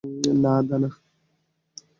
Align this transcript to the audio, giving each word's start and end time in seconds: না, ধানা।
না, 0.41 0.53
ধানা। 0.67 0.89